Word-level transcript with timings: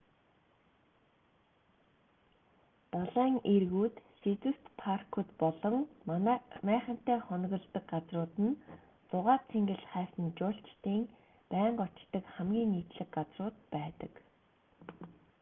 далайн 2.93 3.35
эргүүд 3.55 3.95
сэдэвт 4.21 4.63
паркууд 4.81 5.29
болон 5.41 5.75
майхантай 6.67 7.17
хоноглодог 7.27 7.83
газрууд 7.93 8.35
нь 8.47 8.59
зугаа 9.09 9.37
цэнгэл 9.49 9.83
хайсан 9.91 10.27
жуулчдын 10.37 11.01
байнга 11.53 11.81
очдог 11.87 12.23
хамгийн 12.35 12.71
нийтлэг 12.73 13.09
газрууд 13.17 13.57
байдаг 13.73 14.13